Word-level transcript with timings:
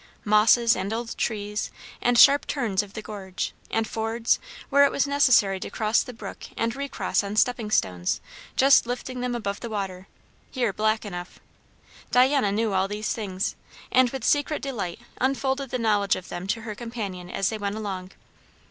Mosses, 0.25 0.75
and 0.75 0.91
old 0.91 1.15
trees, 1.15 1.69
and 2.01 2.17
sharp 2.17 2.47
turns 2.47 2.81
of 2.81 2.93
the 2.93 3.03
gorge, 3.03 3.53
and 3.69 3.87
fords, 3.87 4.39
where 4.71 4.83
it 4.83 4.91
was 4.91 5.05
necessary 5.05 5.59
to 5.59 5.69
cross 5.69 6.01
the 6.01 6.11
brook 6.11 6.45
and 6.57 6.75
recross 6.75 7.23
on 7.23 7.35
stepping 7.35 7.69
stones 7.69 8.19
just 8.55 8.87
lifting 8.87 9.21
them 9.21 9.35
above 9.35 9.59
the 9.59 9.69
water, 9.69 10.07
here 10.49 10.73
black 10.73 11.05
enough, 11.05 11.39
Diana 12.09 12.51
knew 12.51 12.73
all 12.73 12.87
these 12.87 13.13
things, 13.13 13.55
and 13.91 14.09
with 14.09 14.23
secret 14.23 14.63
delight 14.63 14.99
unfolded 15.19 15.69
the 15.69 15.77
knowledge 15.77 16.15
of 16.15 16.29
them 16.29 16.47
to 16.47 16.61
her 16.61 16.73
companion 16.73 17.29
as 17.29 17.49
they 17.49 17.59
went 17.59 17.75
along. 17.75 18.11